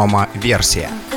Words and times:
промо-версия. 0.00 1.09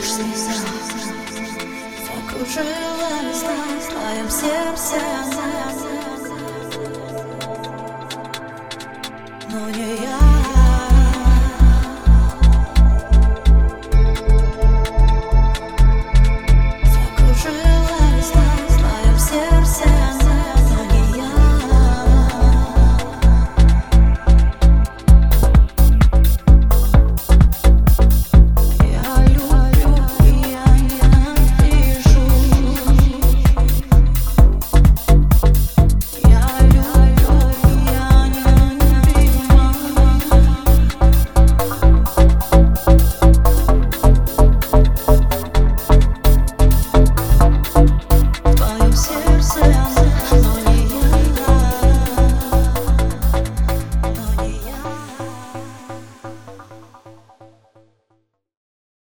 Лишь 0.00 0.12
слеза 0.12 0.52
Закружилась 2.06 3.42
в 3.42 3.90
твоем 3.90 4.30
сердце 4.30 5.89